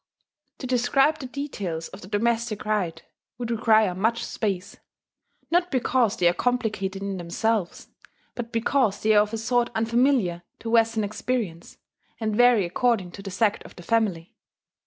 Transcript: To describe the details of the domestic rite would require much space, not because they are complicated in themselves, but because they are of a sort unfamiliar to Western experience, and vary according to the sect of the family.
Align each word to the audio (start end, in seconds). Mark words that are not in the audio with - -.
To 0.57 0.65
describe 0.65 1.19
the 1.19 1.27
details 1.27 1.87
of 1.89 2.01
the 2.01 2.07
domestic 2.07 2.65
rite 2.65 3.03
would 3.37 3.51
require 3.51 3.93
much 3.93 4.25
space, 4.25 4.77
not 5.51 5.69
because 5.69 6.17
they 6.17 6.27
are 6.27 6.33
complicated 6.33 7.03
in 7.03 7.17
themselves, 7.17 7.87
but 8.33 8.51
because 8.51 8.99
they 9.03 9.13
are 9.13 9.21
of 9.21 9.31
a 9.33 9.37
sort 9.37 9.69
unfamiliar 9.75 10.41
to 10.61 10.71
Western 10.71 11.03
experience, 11.03 11.77
and 12.19 12.35
vary 12.35 12.65
according 12.65 13.11
to 13.11 13.21
the 13.21 13.29
sect 13.29 13.61
of 13.63 13.75
the 13.75 13.83
family. 13.83 14.33